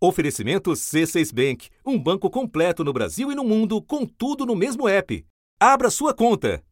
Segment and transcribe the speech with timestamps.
[0.00, 4.88] Oferecimento C6 Bank, um banco completo no Brasil e no mundo, com tudo no mesmo
[4.88, 5.26] app.
[5.58, 6.62] Abra sua conta.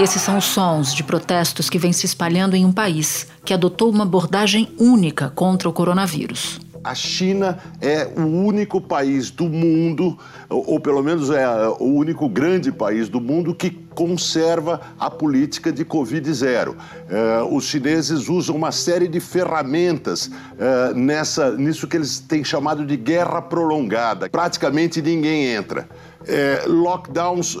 [0.00, 3.90] Esses são os sons de protestos que vêm se espalhando em um país que adotou
[3.90, 6.60] uma abordagem única contra o coronavírus.
[6.82, 10.18] A China é o único país do mundo,
[10.48, 11.46] ou pelo menos é
[11.78, 16.76] o único grande país do mundo que conserva a política de Covid zero.
[17.08, 22.86] É, os chineses usam uma série de ferramentas é, nessa, nisso que eles têm chamado
[22.86, 24.30] de guerra prolongada.
[24.30, 25.88] Praticamente ninguém entra.
[26.24, 27.56] É, lockdowns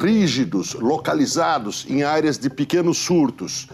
[0.00, 3.68] rígidos, localizados em áreas de pequenos surtos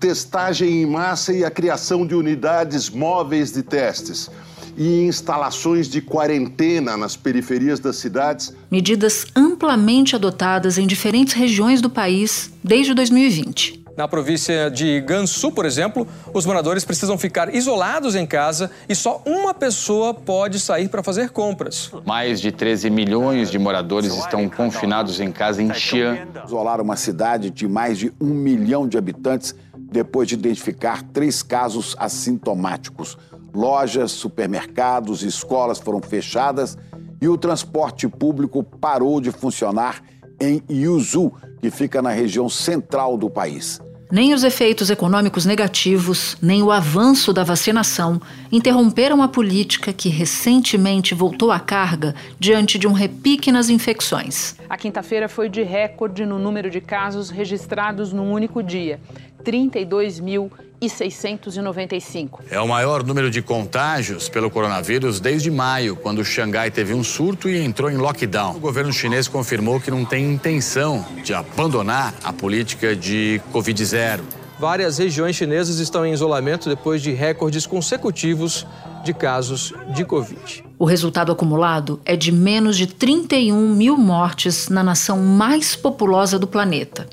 [0.00, 4.30] testagem em massa e a criação de unidades móveis de testes
[4.78, 8.54] e instalações de quarentena nas periferias das cidades.
[8.70, 13.78] Medidas amplamente adotadas em diferentes regiões do país desde 2020.
[13.96, 19.20] Na província de Gansu, por exemplo, os moradores precisam ficar isolados em casa e só
[19.26, 21.90] uma pessoa pode sair para fazer compras.
[22.06, 26.28] Mais de 13 milhões de moradores estão confinados em casa em Xi'an.
[26.46, 29.52] Isolaram uma cidade de mais de um milhão de habitantes
[29.90, 33.18] depois de identificar três casos assintomáticos.
[33.54, 36.76] Lojas, supermercados, escolas foram fechadas
[37.20, 40.02] e o transporte público parou de funcionar
[40.40, 43.80] em Yuzhou, que fica na região central do país.
[44.10, 48.18] Nem os efeitos econômicos negativos, nem o avanço da vacinação
[48.50, 54.56] interromperam a política que recentemente voltou à carga diante de um repique nas infecções.
[54.66, 58.98] A quinta-feira foi de recorde no número de casos registrados num único dia:
[59.44, 62.42] 32 mil e 695.
[62.50, 67.48] É o maior número de contágios pelo coronavírus desde maio, quando Xangai teve um surto
[67.48, 68.56] e entrou em lockdown.
[68.56, 74.20] O governo chinês confirmou que não tem intenção de abandonar a política de Covid-0.
[74.58, 78.66] Várias regiões chinesas estão em isolamento depois de recordes consecutivos
[79.04, 80.64] de casos de Covid.
[80.76, 86.46] O resultado acumulado é de menos de 31 mil mortes na nação mais populosa do
[86.46, 87.06] planeta.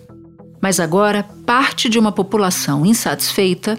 [0.65, 3.77] Mas agora, parte de uma população insatisfeita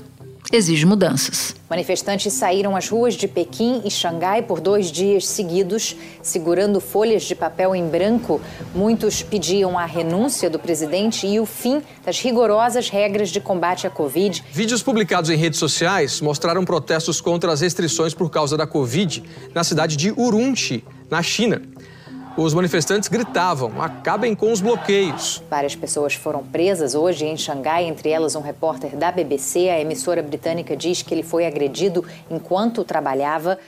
[0.53, 1.57] exige mudanças.
[1.69, 7.35] Manifestantes saíram às ruas de Pequim e Xangai por dois dias seguidos, segurando folhas de
[7.35, 8.41] papel em branco.
[8.73, 13.91] Muitos pediam a renúncia do presidente e o fim das rigorosas regras de combate à
[13.91, 14.45] Covid.
[14.53, 19.65] Vídeos publicados em redes sociais mostraram protestos contra as restrições por causa da Covid na
[19.65, 21.63] cidade de Urumqi, na China.
[22.37, 25.43] Os manifestantes gritavam: acabem com os bloqueios.
[25.49, 29.71] Várias pessoas foram presas hoje em Xangai, entre elas um repórter da BBC.
[29.71, 33.59] A emissora britânica diz que ele foi agredido enquanto trabalhava.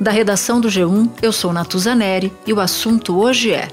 [0.00, 3.68] Da redação do G1, eu sou Natuzaneri e o assunto hoje é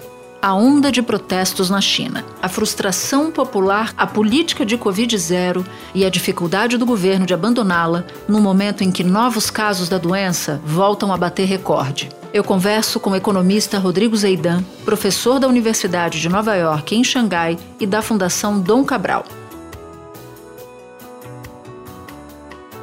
[0.48, 6.10] a onda de protestos na China, a frustração popular, a política de Covid-0 e a
[6.10, 11.18] dificuldade do governo de abandoná-la no momento em que novos casos da doença voltam a
[11.18, 12.08] bater recorde.
[12.34, 17.60] Eu converso com o economista Rodrigo Zeidan, professor da Universidade de Nova York, em Xangai,
[17.78, 19.26] e da Fundação Dom Cabral.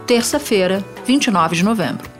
[0.06, 2.13] Terça-feira, 29 de novembro.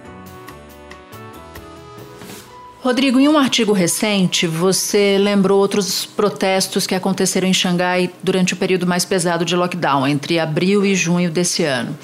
[2.85, 8.59] Rodrigo, em um artigo recente, você lembrou outros protestos que aconteceram em Xangai durante o
[8.59, 11.97] período mais pesado de lockdown, entre abril e junho desse ano.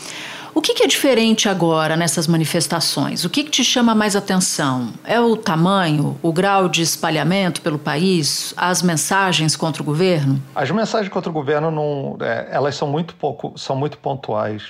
[0.54, 3.26] O que, é diferente agora nessas manifestações?
[3.26, 4.94] O que, que te chama mais atenção?
[5.04, 10.42] É o tamanho, o grau de espalhamento pelo país, as mensagens contra o governo?
[10.54, 14.62] As mensagens contra o governo não, é, elas são muito pouco, são muito pontuais.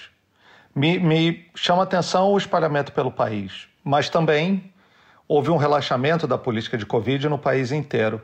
[0.75, 4.70] Me, me chama atenção o espalhamento pelo país, mas também
[5.31, 8.21] houve um relaxamento da política de Covid no país inteiro.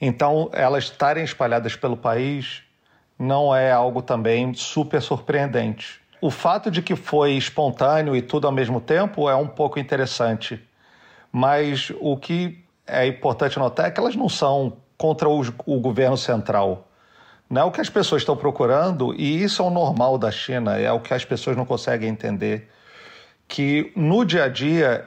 [0.00, 2.62] Então, elas estarem espalhadas pelo país
[3.18, 6.00] não é algo também super surpreendente.
[6.20, 10.64] O fato de que foi espontâneo e tudo ao mesmo tempo é um pouco interessante.
[11.32, 16.16] Mas o que é importante notar é que elas não são contra o, o governo
[16.16, 16.86] central.
[17.50, 20.78] Não é o que as pessoas estão procurando, e isso é o normal da China,
[20.78, 22.70] é o que as pessoas não conseguem entender.
[23.48, 25.04] Que no dia a dia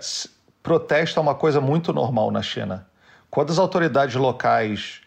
[0.64, 2.88] protesto é uma coisa muito normal na China.
[3.30, 5.02] Quando as autoridades locais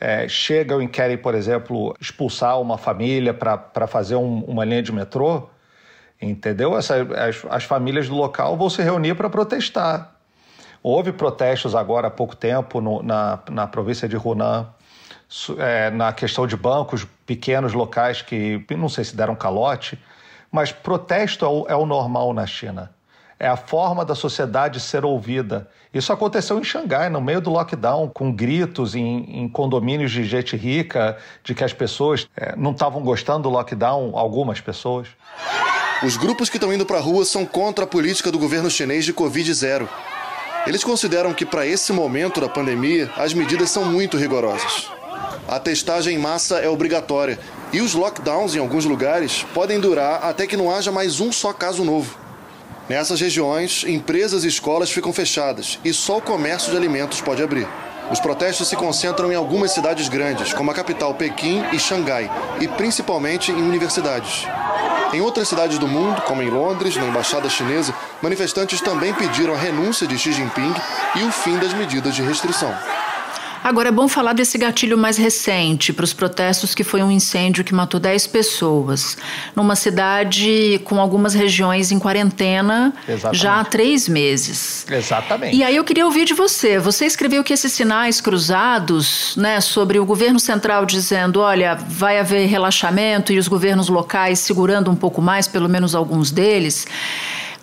[0.00, 4.92] é, chegam e querem, por exemplo, expulsar uma família para fazer um, uma linha de
[4.92, 5.48] metrô,
[6.20, 6.76] entendeu?
[6.76, 10.14] Essa, as, as famílias do local vão se reunir para protestar.
[10.82, 14.68] Houve protestos agora há pouco tempo no, na, na província de Hunan,
[15.58, 19.98] é, na questão de bancos pequenos locais que não sei se deram calote,
[20.50, 22.95] mas protesto é o, é o normal na China
[23.38, 25.68] é a forma da sociedade ser ouvida.
[25.92, 30.56] Isso aconteceu em Xangai, no meio do lockdown, com gritos em, em condomínios de gente
[30.56, 35.08] rica, de que as pessoas é, não estavam gostando do lockdown, algumas pessoas.
[36.02, 39.04] Os grupos que estão indo para a rua são contra a política do governo chinês
[39.04, 39.88] de Covid-0.
[40.66, 44.90] Eles consideram que, para esse momento da pandemia, as medidas são muito rigorosas.
[45.48, 47.38] A testagem em massa é obrigatória
[47.72, 51.52] e os lockdowns em alguns lugares podem durar até que não haja mais um só
[51.52, 52.25] caso novo.
[52.88, 57.66] Nessas regiões, empresas e escolas ficam fechadas e só o comércio de alimentos pode abrir.
[58.12, 62.30] Os protestos se concentram em algumas cidades grandes, como a capital Pequim e Xangai,
[62.60, 64.46] e principalmente em universidades.
[65.12, 67.92] Em outras cidades do mundo, como em Londres, na embaixada chinesa,
[68.22, 70.74] manifestantes também pediram a renúncia de Xi Jinping
[71.16, 72.72] e o fim das medidas de restrição.
[73.66, 77.64] Agora é bom falar desse gatilho mais recente para os protestos, que foi um incêndio
[77.64, 79.18] que matou 10 pessoas,
[79.56, 83.42] numa cidade com algumas regiões em quarentena Exatamente.
[83.42, 84.86] já há três meses.
[84.88, 85.56] Exatamente.
[85.56, 86.78] E aí eu queria ouvir de você.
[86.78, 92.46] Você escreveu que esses sinais cruzados, né, sobre o governo central dizendo, olha, vai haver
[92.46, 96.86] relaxamento e os governos locais segurando um pouco mais, pelo menos alguns deles.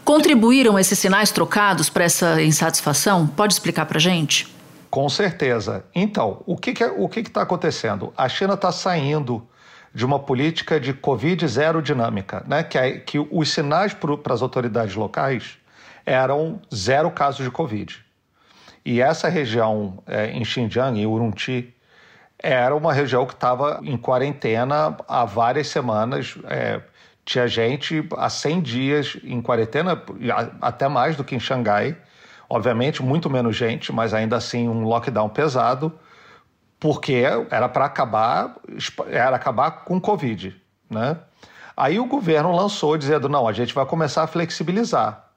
[0.03, 3.25] Contribuíram esses sinais trocados para essa insatisfação?
[3.25, 4.51] Pode explicar para gente?
[4.93, 5.83] Com certeza.
[5.95, 8.13] Então, o que está que, o que que tá acontecendo?
[8.15, 9.43] A China está saindo
[9.91, 12.61] de uma política de Covid zero dinâmica, né?
[12.61, 15.57] que, é, que os sinais para as autoridades locais
[16.05, 18.05] eram zero casos de Covid.
[18.85, 21.73] E essa região é, em Xinjiang, em Urumqi,
[22.37, 26.37] era uma região que estava em quarentena há várias semanas.
[26.43, 26.79] É,
[27.25, 29.99] tinha gente há 100 dias em quarentena,
[30.61, 31.97] até mais do que em Xangai.
[32.49, 35.91] Obviamente, muito menos gente, mas ainda assim um lockdown pesado,
[36.79, 38.55] porque era para acabar,
[39.09, 40.55] era acabar com o Covid,
[40.89, 41.17] né?
[41.75, 45.29] Aí o governo lançou dizendo: não, a gente vai começar a flexibilizar.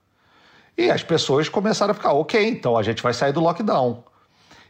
[0.77, 4.05] E as pessoas começaram a ficar, ok, então a gente vai sair do lockdown.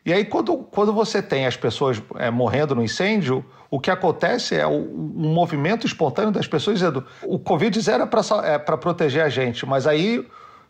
[0.04, 4.54] E aí, quando, quando você tem as pessoas é, morrendo no incêndio, o que acontece
[4.54, 9.66] é um movimento espontâneo das pessoas dizendo: o Covid é para é proteger a gente,
[9.66, 10.24] mas aí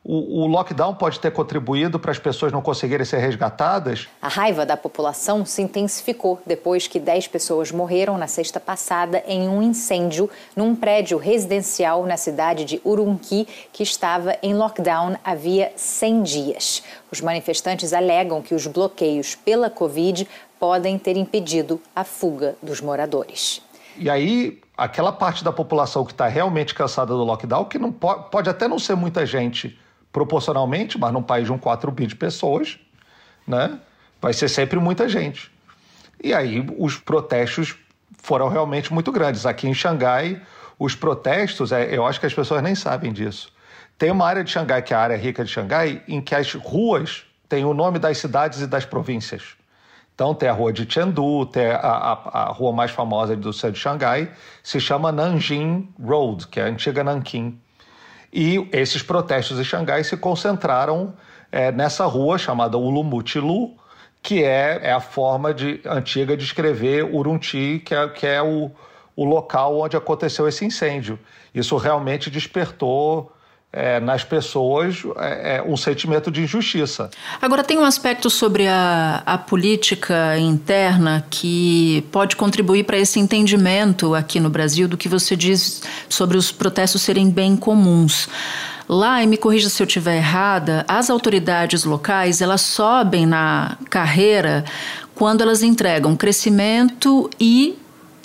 [0.08, 4.06] o, o lockdown pode ter contribuído para as pessoas não conseguirem ser resgatadas?
[4.22, 9.48] A raiva da população se intensificou depois que 10 pessoas morreram na sexta passada em
[9.48, 16.22] um incêndio num prédio residencial na cidade de Urumqi, que estava em lockdown havia 100
[16.22, 16.84] dias.
[17.10, 20.28] Os manifestantes alegam que os bloqueios pela Covid
[20.60, 23.60] podem ter impedido a fuga dos moradores.
[23.98, 28.30] E aí, aquela parte da população que está realmente cansada do lockdown, que não pode,
[28.30, 29.76] pode até não ser muita gente,
[30.16, 32.78] proporcionalmente, mas num país de um 4 bi de pessoas,
[33.46, 33.78] né,
[34.18, 35.52] vai ser sempre muita gente.
[36.24, 37.76] E aí os protestos
[38.22, 39.44] foram realmente muito grandes.
[39.44, 40.40] Aqui em Xangai,
[40.78, 43.52] os protestos, é, eu acho que as pessoas nem sabem disso.
[43.98, 46.50] Tem uma área de Xangai, que é a área rica de Xangai, em que as
[46.54, 49.42] ruas têm o nome das cidades e das províncias.
[50.14, 53.74] Então tem a rua de Chengdu, tem a, a, a rua mais famosa do centro
[53.74, 54.30] de Xangai,
[54.62, 57.60] se chama Nanjing Road, que é a antiga Nanquim.
[58.32, 61.14] E esses protestos em Xangai se concentraram
[61.50, 63.74] é, nessa rua chamada Ulumutilu,
[64.22, 68.70] que é, é a forma de, antiga de escrever Urumqi, que é, que é o,
[69.14, 71.18] o local onde aconteceu esse incêndio.
[71.54, 73.32] Isso realmente despertou
[73.76, 77.10] é, nas pessoas é, é, um sentimento de injustiça.
[77.42, 84.14] Agora, tem um aspecto sobre a, a política interna que pode contribuir para esse entendimento
[84.14, 88.30] aqui no Brasil do que você diz sobre os protestos serem bem comuns.
[88.88, 94.64] Lá, e me corrija se eu estiver errada, as autoridades locais elas sobem na carreira
[95.14, 97.76] quando elas entregam crescimento e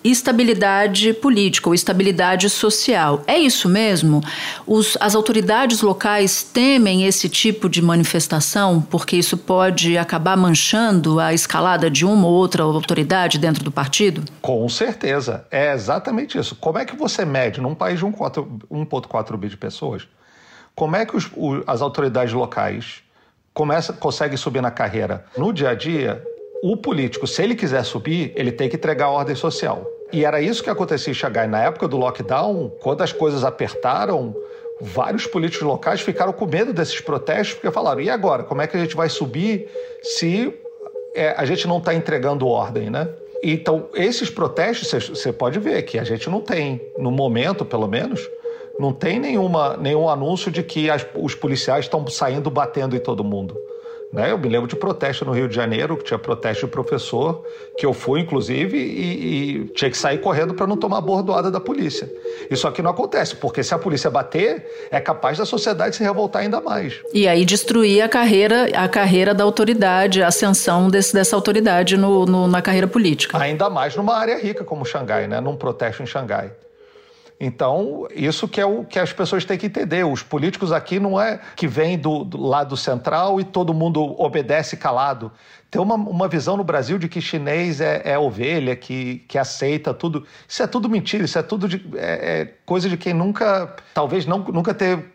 [0.04, 3.24] estabilidade política ou estabilidade social.
[3.28, 4.22] É isso mesmo?
[4.66, 11.34] Os, as autoridades locais temem esse tipo de manifestação porque isso pode acabar manchando a
[11.34, 14.24] escalada de uma ou outra autoridade dentro do partido?
[14.42, 15.46] Com certeza.
[15.52, 16.56] É exatamente isso.
[16.56, 20.08] Como é que você mede num país de 1,4 bi de pessoas?
[20.76, 21.30] Como é que os,
[21.68, 23.04] as autoridades locais
[23.54, 25.26] começa, conseguem subir na carreira?
[25.38, 26.24] No dia a dia,
[26.62, 29.86] o político, se ele quiser subir, ele tem que entregar a ordem social.
[30.14, 31.48] E era isso que acontecia em Xangai.
[31.48, 34.36] Na época do lockdown, quando as coisas apertaram,
[34.80, 38.44] vários políticos locais ficaram com medo desses protestos, porque falaram: e agora?
[38.44, 39.68] Como é que a gente vai subir
[40.04, 40.54] se
[41.16, 43.10] é, a gente não está entregando ordem, né?
[43.44, 48.30] Então, esses protestos, você pode ver que a gente não tem, no momento pelo menos,
[48.78, 53.24] não tem nenhuma, nenhum anúncio de que as, os policiais estão saindo batendo em todo
[53.24, 53.58] mundo.
[54.12, 54.32] Né?
[54.32, 57.46] Eu me lembro de protesto no Rio de Janeiro, que tinha protesto de professor,
[57.78, 61.60] que eu fui, inclusive, e, e tinha que sair correndo para não tomar bordoada da
[61.60, 62.12] polícia.
[62.50, 66.42] Isso aqui não acontece, porque se a polícia bater, é capaz da sociedade se revoltar
[66.42, 67.00] ainda mais.
[67.14, 72.26] E aí destruir a carreira, a carreira da autoridade, a ascensão desse, dessa autoridade no,
[72.26, 73.38] no, na carreira política.
[73.38, 75.40] Ainda mais numa área rica como Xangai, né?
[75.40, 76.52] num protesto em Xangai.
[77.44, 80.06] Então, isso que é o que as pessoas têm que entender.
[80.06, 84.78] Os políticos aqui não é que vêm do, do lado central e todo mundo obedece
[84.78, 85.32] calado.
[85.72, 89.92] Tem uma, uma visão no Brasil de que chinês é, é ovelha, que, que aceita
[89.92, 90.24] tudo.
[90.48, 94.28] Isso é tudo mentira, isso é tudo de, é, é coisa de quem nunca, talvez
[94.28, 95.10] não, nunca ter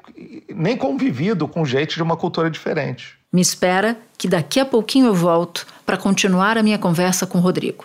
[0.52, 3.16] nem convivido com gente de uma cultura diferente.
[3.32, 7.40] Me espera que daqui a pouquinho eu volto para continuar a minha conversa com o
[7.40, 7.84] Rodrigo.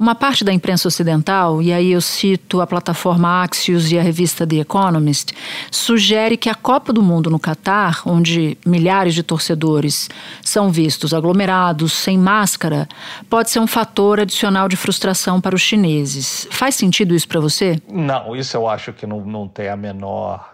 [0.00, 4.46] Uma parte da imprensa ocidental, e aí eu cito a plataforma Axios e a revista
[4.46, 5.34] The Economist,
[5.70, 10.08] sugere que a Copa do Mundo no Catar, onde milhares de torcedores
[10.42, 12.88] são vistos aglomerados, sem máscara,
[13.28, 16.48] pode ser um fator adicional de frustração para os chineses.
[16.50, 17.78] Faz sentido isso para você?
[17.86, 20.50] Não, isso eu acho que não, não tem a menor,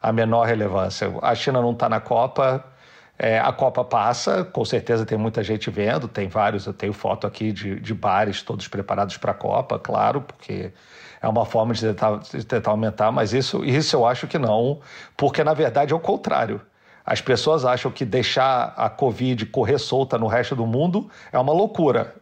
[0.00, 1.12] a menor relevância.
[1.20, 2.64] A China não está na Copa
[3.18, 7.26] é, a Copa passa, com certeza tem muita gente vendo, tem vários, eu tenho foto
[7.26, 10.72] aqui de, de bares todos preparados para a Copa, claro, porque
[11.20, 14.78] é uma forma de tentar, de tentar aumentar, mas isso, isso eu acho que não,
[15.16, 16.60] porque na verdade é o contrário.
[17.04, 21.52] As pessoas acham que deixar a Covid correr solta no resto do mundo é uma
[21.52, 22.14] loucura.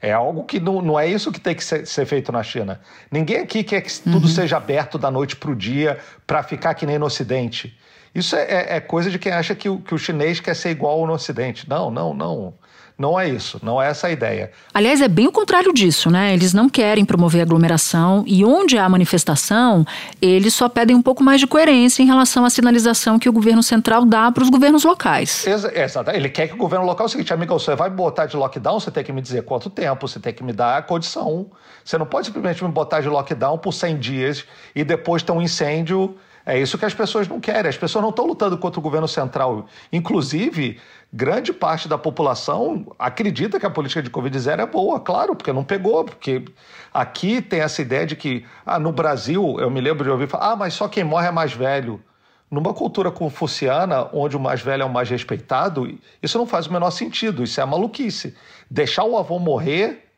[0.00, 2.80] É algo que não, não é isso que tem que ser, ser feito na China.
[3.08, 4.14] Ninguém aqui quer que uhum.
[4.14, 7.78] tudo seja aberto da noite para o dia para ficar que nem no Ocidente.
[8.14, 10.70] Isso é, é, é, coisa de quem acha que o, que o chinês quer ser
[10.70, 11.68] igual no Ocidente.
[11.68, 12.54] Não, não, não.
[12.98, 14.52] Não é isso, não é essa a ideia.
[14.72, 16.34] Aliás, é bem o contrário disso, né?
[16.34, 19.84] Eles não querem promover aglomeração e onde há manifestação,
[20.20, 23.62] eles só pedem um pouco mais de coerência em relação à sinalização que o governo
[23.62, 25.44] central dá para os governos locais.
[25.46, 26.10] Exato.
[26.10, 28.78] Ele quer que o governo local é o seguinte, amigo, você vai botar de lockdown,
[28.78, 31.46] você tem que me dizer quanto tempo, você tem que me dar a condição.
[31.84, 34.44] Você não pode simplesmente me botar de lockdown por 100 dias
[34.76, 37.68] e depois ter um incêndio é isso que as pessoas não querem.
[37.68, 39.66] As pessoas não estão lutando contra o governo central.
[39.92, 40.80] Inclusive,
[41.12, 45.52] grande parte da população acredita que a política de Covid zero é boa, claro, porque
[45.52, 46.04] não pegou.
[46.04, 46.44] Porque
[46.92, 50.52] aqui tem essa ideia de que, ah, no Brasil, eu me lembro de ouvir falar,
[50.52, 52.02] ah, mas só quem morre é mais velho.
[52.50, 56.72] Numa cultura confuciana, onde o mais velho é o mais respeitado, isso não faz o
[56.72, 58.36] menor sentido, isso é maluquice.
[58.70, 60.08] Deixar o avô morrer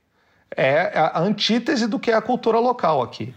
[0.56, 3.34] é a antítese do que é a cultura local aqui.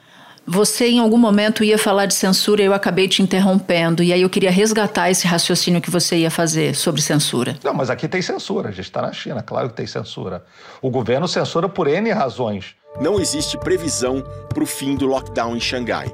[0.49, 4.01] Você em algum momento ia falar de censura e eu acabei te interrompendo.
[4.01, 7.57] E aí eu queria resgatar esse raciocínio que você ia fazer sobre censura.
[7.61, 8.69] Não, mas aqui tem censura.
[8.69, 10.45] A gente está na China, claro que tem censura.
[10.81, 12.75] O governo censura por N razões.
[13.01, 16.09] Não existe previsão para o fim do lockdown em Xangai.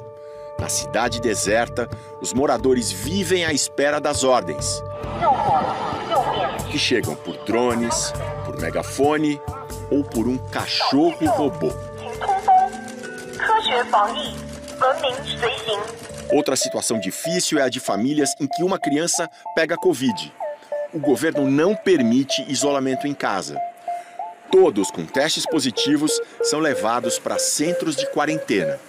[0.59, 1.87] Na cidade deserta,
[2.19, 4.83] os moradores vivem à espera das ordens.
[6.71, 8.11] Que chegam por drones,
[8.45, 9.39] por megafone
[9.91, 11.71] ou por um cachorro robô.
[16.31, 20.33] Outra situação difícil é a de famílias em que uma criança pega Covid.
[20.93, 23.59] O governo não permite isolamento em casa.
[24.51, 26.11] Todos com testes positivos
[26.43, 28.79] são levados para centros de quarentena.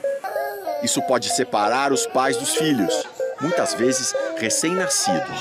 [0.82, 3.06] Isso pode separar os pais dos filhos,
[3.40, 5.38] muitas vezes recém-nascidos.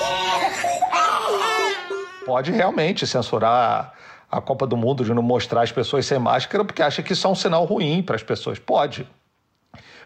[2.24, 3.92] Pode realmente censurar
[4.30, 7.26] a Copa do Mundo de não mostrar as pessoas sem máscara porque acha que isso
[7.26, 8.58] é um sinal ruim para as pessoas.
[8.58, 9.06] Pode.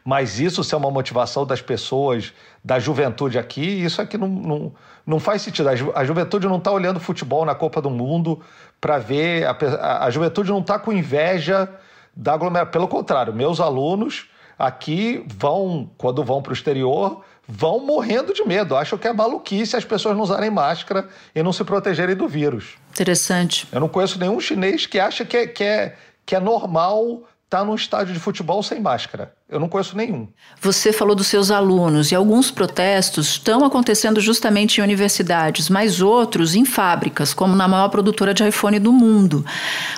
[0.04, 2.32] Mas isso ser uma motivação das pessoas,
[2.64, 4.72] da juventude aqui, isso aqui não, não,
[5.06, 5.68] não faz sentido.
[5.68, 8.40] A, ju a juventude não está olhando futebol na Copa do Mundo
[8.80, 9.46] para ver.
[9.46, 11.68] A, a, a, juventude não está com inveja
[12.14, 12.72] da aglomeração.
[12.72, 14.28] Pelo contrário, meus alunos
[14.58, 18.76] aqui vão, quando vão para o exterior, vão morrendo de medo.
[18.76, 22.76] Acham que é maluquice as pessoas não usarem máscara e não se protegerem do vírus.
[22.90, 23.66] Interessante.
[23.72, 27.60] Eu não conheço nenhum chinês que acha que é, que é, que é normal estar
[27.60, 29.32] tá num estádio de futebol sem máscara.
[29.48, 30.28] Eu não conheço nenhum.
[30.60, 36.54] Você falou dos seus alunos e alguns protestos estão acontecendo justamente em universidades, mas outros
[36.54, 39.44] em fábricas, como na maior produtora de iPhone do mundo.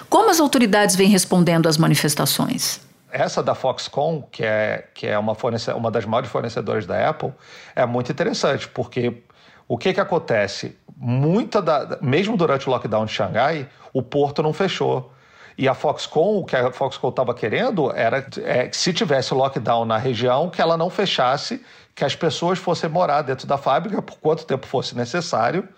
[0.09, 2.81] Como as autoridades vêm respondendo às manifestações?
[3.11, 5.37] Essa da Foxconn, que é, que é uma,
[5.77, 7.33] uma das maiores fornecedoras da Apple,
[7.75, 9.23] é muito interessante, porque
[9.71, 10.77] O que, que acontece?
[10.97, 15.13] Muita da, mesmo durante o lockdown de Xangai, o porto não fechou.
[15.61, 19.85] E a Foxconn, o que a Foxconn estava querendo era é, que se tivesse lockdown
[19.85, 21.63] na região, que ela não fechasse,
[21.95, 25.69] que as pessoas fossem morar dentro da fábrica por quanto tempo fosse necessário,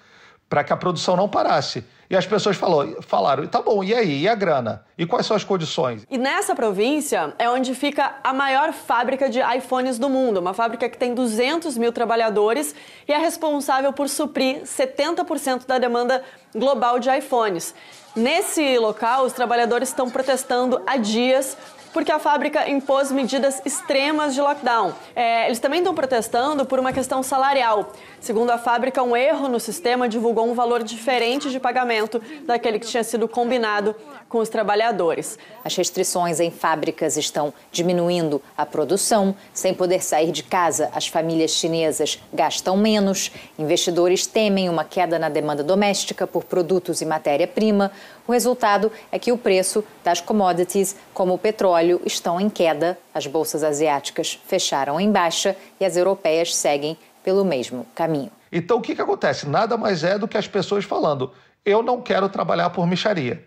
[0.49, 1.85] para que a produção não parasse.
[2.09, 4.21] E as pessoas falou, falaram, tá bom, e aí?
[4.21, 4.85] E a grana?
[4.97, 6.07] E quais são as condições?
[6.09, 10.89] E nessa província é onde fica a maior fábrica de iPhones do mundo, uma fábrica
[10.89, 12.73] que tem 200 mil trabalhadores
[13.09, 16.23] e é responsável por suprir 70% da demanda
[16.55, 17.75] global de iPhones.
[18.15, 21.57] Nesse local, os trabalhadores estão protestando há dias
[21.93, 24.93] porque a fábrica impôs medidas extremas de lockdown.
[25.15, 27.93] É, eles também estão protestando por uma questão salarial.
[28.21, 32.87] Segundo a fábrica, um erro no sistema divulgou um valor diferente de pagamento daquele que
[32.87, 33.97] tinha sido combinado
[34.29, 35.39] com os trabalhadores.
[35.65, 39.35] As restrições em fábricas estão diminuindo a produção.
[39.53, 43.31] Sem poder sair de casa, as famílias chinesas gastam menos.
[43.59, 47.93] Investidores temem uma queda na demanda doméstica por produtos e matéria-prima.
[48.27, 52.99] O resultado é que o preço das commodities, como o petróleo, estão em queda.
[53.15, 58.31] As bolsas asiáticas fecharam em baixa e as europeias seguem pelo mesmo caminho.
[58.51, 59.49] Então, o que, que acontece?
[59.49, 61.33] Nada mais é do que as pessoas falando:
[61.65, 63.45] eu não quero trabalhar por micharia.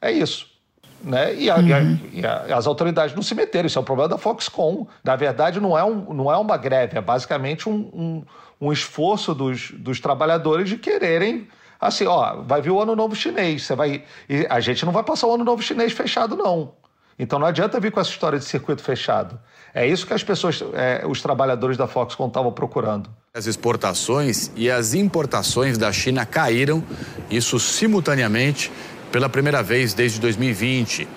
[0.00, 0.50] É isso.
[1.02, 1.34] Né?
[1.34, 1.66] E, a, uhum.
[1.66, 1.80] e, a,
[2.12, 3.66] e a, as autoridades não se meteram.
[3.66, 4.86] Isso é o problema da Foxconn.
[5.02, 8.24] Na verdade, não é, um, não é uma greve, é basicamente um, um,
[8.60, 11.48] um esforço dos, dos trabalhadores de quererem
[11.82, 15.02] assim, ó, vai vir o ano novo chinês, você vai, e a gente não vai
[15.02, 16.72] passar o ano novo chinês fechado não.
[17.18, 19.38] Então não adianta vir com essa história de circuito fechado.
[19.74, 23.08] É isso que as pessoas, é, os trabalhadores da Foxconn estavam procurando.
[23.34, 26.84] As exportações e as importações da China caíram,
[27.30, 28.70] isso simultaneamente
[29.10, 31.08] pela primeira vez desde 2020.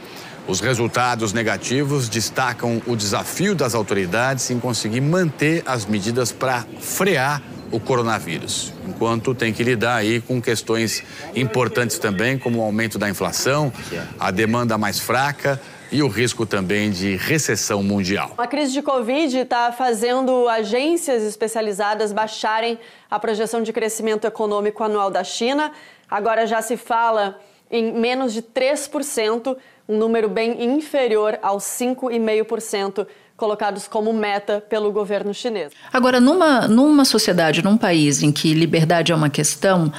[0.48, 7.42] Os resultados negativos destacam o desafio das autoridades em conseguir manter as medidas para frear
[7.72, 11.04] o coronavírus, enquanto tem que lidar aí com questões
[11.36, 13.74] importantes também, como o aumento da inflação,
[14.20, 15.60] a demanda mais fraca
[15.96, 18.34] e o risco também de recessão mundial.
[18.38, 22.78] A crise de Covid está fazendo agências especializadas baixarem
[23.10, 25.72] a projeção de crescimento econômico anual da China.
[26.12, 27.40] Agora já se fala
[27.72, 29.56] em menos de 3%,
[29.88, 35.74] um número bem inferior aos 5,5% colocados como meta pelo governo chinês.
[35.91, 39.91] Agora, numa, numa sociedade, num país em que liberdade é uma questão,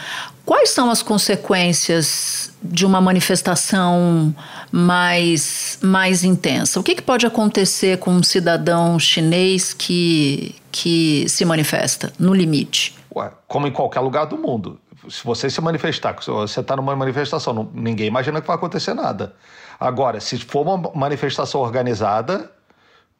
[0.44, 4.35] quais são as consequências de uma manifestação
[4.72, 6.81] mais, mais intensa?
[6.81, 12.94] O que, que pode acontecer com um cidadão chinês que, que se manifesta no limite?
[13.14, 16.94] Ué, como em qualquer lugar do mundo se você se manifestar, se você está numa
[16.96, 19.35] manifestação, não, ninguém imagina que vai acontecer nada.
[19.79, 22.51] Agora, se for uma manifestação organizada,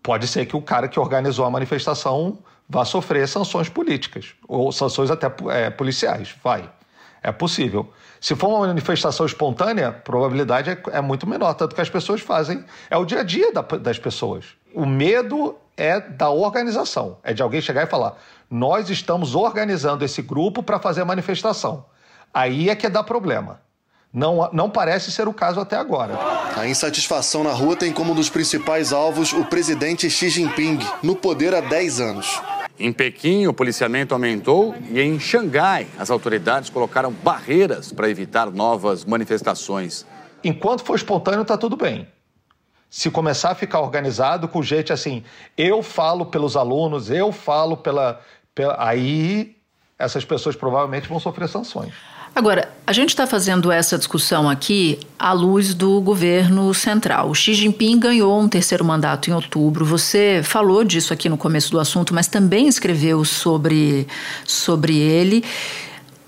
[0.07, 2.38] pode ser que o cara que organizou a manifestação
[2.69, 6.33] vá sofrer sanções políticas, ou sanções até é, policiais.
[6.45, 6.71] Vai.
[7.21, 7.92] É possível.
[8.21, 12.21] Se for uma manifestação espontânea, a probabilidade é, é, muito menor, tanto que as pessoas
[12.21, 12.64] fazem.
[12.88, 14.45] É o dia a dia da, das pessoas.
[14.73, 18.16] O medo é da organização, é de alguém chegar e falar:
[18.49, 21.85] nós estamos organizando esse grupo para fazer a manifestação.
[22.33, 23.61] Aí é que dá problema.
[24.16, 26.18] Não, não parece ser o caso até agora.
[26.57, 31.14] A insatisfação na rua tem como um dos principais alvos o presidente Xi Jinping, no
[31.14, 32.40] poder há 10 anos.
[32.79, 39.05] Em Pequim, o policiamento aumentou e em Xangai, as autoridades colocaram barreiras para evitar novas
[39.05, 40.07] manifestações.
[40.42, 42.09] Enquanto for espontâneo, está tudo bem
[42.88, 45.22] se começar a ficar organizado com jeito assim,
[45.59, 48.20] eu falo pelos alunos, eu falo pela,
[48.55, 49.57] pela aí
[49.98, 51.92] essas pessoas provavelmente vão sofrer sanções.
[52.37, 57.31] Agora, a gente está fazendo essa discussão aqui à luz do governo central.
[57.31, 59.87] O Xi Jinping ganhou um terceiro mandato em outubro.
[59.87, 64.07] Você falou disso aqui no começo do assunto, mas também escreveu sobre,
[64.44, 65.42] sobre ele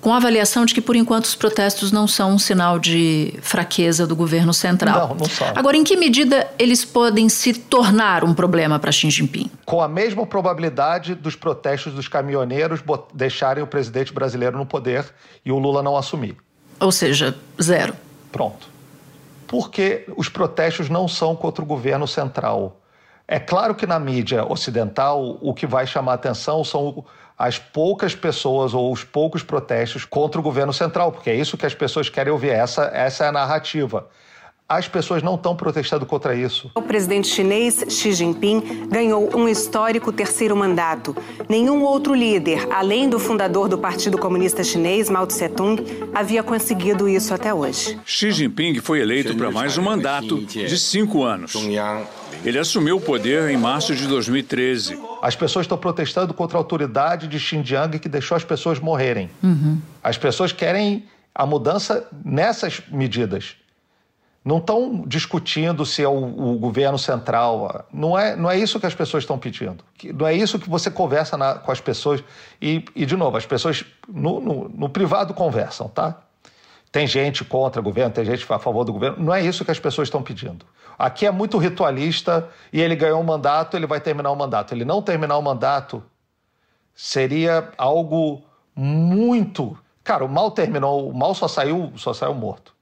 [0.00, 4.06] com a avaliação de que, por enquanto, os protestos não são um sinal de fraqueza
[4.06, 5.08] do governo central.
[5.08, 5.48] Não, não são.
[5.54, 9.50] Agora, em que medida eles podem se tornar um problema para Xi Jinping?
[9.64, 12.80] Com a mesma probabilidade dos protestos dos caminhoneiros
[13.12, 15.04] deixarem o presidente brasileiro no poder
[15.44, 16.36] e o Lula não assumir.
[16.78, 17.94] Ou seja, zero.
[18.30, 18.68] Pronto.
[19.46, 22.80] Porque os protestos não são contra o governo central.
[23.26, 27.04] É claro que na mídia ocidental o que vai chamar atenção são
[27.38, 31.64] as poucas pessoas ou os poucos protestos contra o governo central, porque é isso que
[31.64, 34.08] as pessoas querem ouvir, essa, essa é a narrativa.
[34.68, 36.70] As pessoas não estão protestando contra isso.
[36.74, 41.16] O presidente chinês Xi Jinping ganhou um histórico terceiro mandato.
[41.48, 47.32] Nenhum outro líder, além do fundador do Partido Comunista Chinês, Mao Tse-tung, havia conseguido isso
[47.32, 47.98] até hoje.
[48.04, 51.54] Xi Jinping foi eleito para mais um mandato de cinco anos.
[52.44, 54.98] Ele assumiu o poder em março de 2013.
[55.20, 59.30] As pessoas estão protestando contra a autoridade de Xinjiang que deixou as pessoas morrerem.
[59.42, 59.80] Uhum.
[60.02, 63.56] As pessoas querem a mudança nessas medidas.
[64.44, 67.86] Não estão discutindo se é o, o, governo central.
[67.92, 69.84] Não é, não é isso que as pessoas estão pedindo.
[70.14, 72.24] Não é isso que você conversa na, com as pessoas.
[72.62, 76.16] E, e, de novo, as pessoas no, no, no privado conversam, tá?
[76.90, 79.22] Tem gente contra o governo, tem gente a favor do governo.
[79.22, 80.64] Não é isso que as pessoas estão pedindo.
[80.98, 84.72] Aqui é muito ritualista e ele ganhou um mandato, ele vai terminar o mandato.
[84.72, 86.02] Ele não terminar o mandato
[86.94, 88.42] seria algo
[88.74, 89.78] muito.
[90.02, 92.74] Cara, o mal terminou, o mal só saiu, só saiu morto.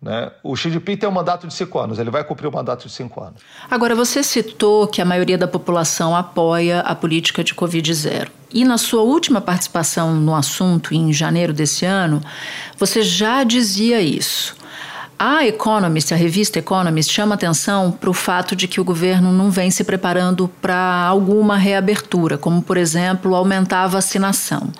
[0.00, 0.30] Né?
[0.42, 2.92] O Xi Jinping tem um mandato de cinco anos, ele vai cumprir o mandato de
[2.92, 3.40] cinco anos.
[3.70, 8.30] Agora, você citou que a maioria da população apoia a política de Covid zero.
[8.52, 12.20] E na sua última participação no assunto, em janeiro desse ano,
[12.78, 14.54] você já dizia isso.
[15.18, 19.50] A Economist, a revista Economist, chama atenção para o fato de que o governo não
[19.50, 24.70] vem se preparando para alguma reabertura, como, por exemplo, aumentar a vacinação.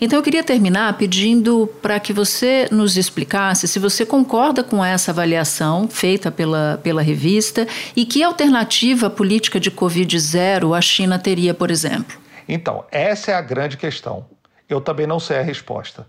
[0.00, 5.12] Então, eu queria terminar pedindo para que você nos explicasse se você concorda com essa
[5.12, 11.54] avaliação feita pela, pela revista e que alternativa política de Covid zero a China teria,
[11.54, 12.18] por exemplo.
[12.48, 14.26] Então, essa é a grande questão.
[14.68, 16.04] Eu também não sei a resposta.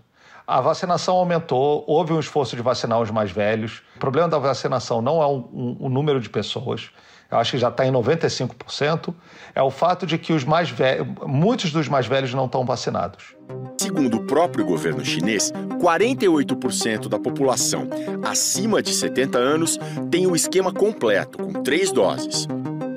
[0.46, 3.82] A vacinação aumentou, houve um esforço de vacinar os mais velhos.
[3.96, 6.90] O problema da vacinação não é o um, um, um número de pessoas,
[7.28, 9.12] eu acho que já está em 95%,
[9.54, 13.34] é o fato de que os mais velhos, muitos dos mais velhos não estão vacinados.
[13.76, 17.88] Segundo o próprio governo chinês, 48% da população
[18.24, 19.78] acima de 70 anos
[20.10, 22.46] tem o esquema completo, com três doses.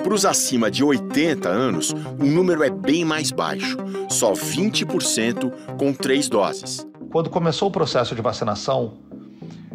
[0.03, 5.91] Para os acima de 80 anos, o número é bem mais baixo, só 20% com
[5.93, 6.88] três doses.
[7.11, 8.93] Quando começou o processo de vacinação,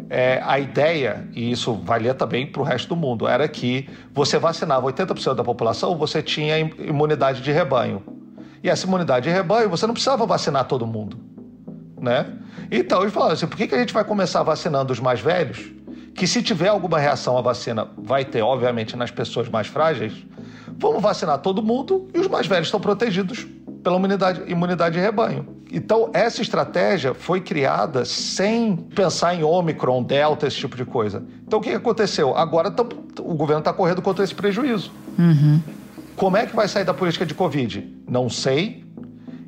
[0.09, 4.37] é, a ideia, e isso valia também para o resto do mundo, era que você
[4.37, 8.03] vacinava 80% da população, você tinha imunidade de rebanho.
[8.63, 11.17] E essa imunidade de rebanho, você não precisava vacinar todo mundo.
[11.99, 12.25] Né?
[12.71, 15.71] Então eles falaram assim: por que, que a gente vai começar vacinando os mais velhos?
[16.13, 20.13] Que se tiver alguma reação à vacina, vai ter, obviamente, nas pessoas mais frágeis.
[20.77, 23.45] Vamos vacinar todo mundo e os mais velhos estão protegidos
[23.83, 25.45] pela imunidade, imunidade de rebanho.
[25.71, 31.23] Então, essa estratégia foi criada sem pensar em Omicron, Delta, esse tipo de coisa.
[31.45, 32.35] Então, o que aconteceu?
[32.35, 32.73] Agora
[33.19, 34.91] o governo está correndo contra esse prejuízo.
[35.17, 35.59] Uhum.
[36.15, 37.93] Como é que vai sair da política de Covid?
[38.07, 38.85] Não sei.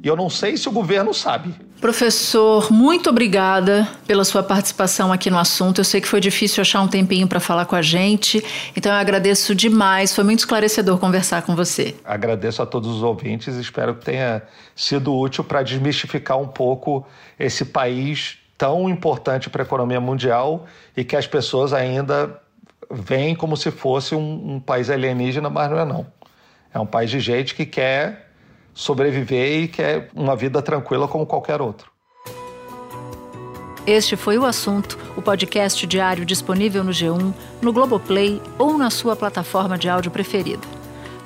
[0.04, 1.54] E eu não sei se o governo sabe.
[1.80, 5.80] Professor, muito obrigada pela sua participação aqui no assunto.
[5.80, 8.44] Eu sei que foi difícil achar um tempinho para falar com a gente,
[8.76, 10.14] então eu agradeço demais.
[10.14, 11.96] Foi muito esclarecedor conversar com você.
[12.04, 14.42] Agradeço a todos os ouvintes e espero que tenha
[14.76, 17.06] sido útil para desmistificar um pouco
[17.40, 22.42] esse país tão importante para a economia mundial e que as pessoas ainda
[22.90, 26.08] veem como se fosse um, um país alienígena, mas não é não.
[26.74, 28.27] É um país de gente que quer
[28.78, 31.92] sobreviver e quer uma vida tranquila como qualquer outro.
[33.88, 39.16] Este foi o assunto, o podcast diário disponível no G1, no Globoplay ou na sua
[39.16, 40.62] plataforma de áudio preferida.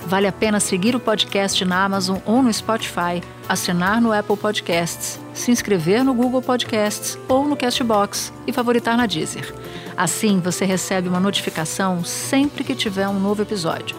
[0.05, 5.19] Vale a pena seguir o podcast na Amazon ou no Spotify, assinar no Apple Podcasts,
[5.33, 9.53] se inscrever no Google Podcasts ou no Castbox e favoritar na Deezer.
[9.97, 13.97] Assim você recebe uma notificação sempre que tiver um novo episódio.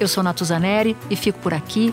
[0.00, 1.92] Eu sou Natuzaneri e fico por aqui